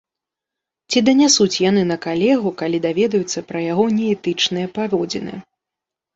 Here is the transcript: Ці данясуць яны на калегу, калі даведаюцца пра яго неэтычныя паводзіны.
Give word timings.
Ці 0.93 0.99
данясуць 1.09 1.61
яны 1.69 1.83
на 1.91 1.97
калегу, 2.05 2.49
калі 2.63 2.77
даведаюцца 2.87 3.45
пра 3.53 3.59
яго 3.67 3.87
неэтычныя 4.01 4.67
паводзіны. 4.81 5.39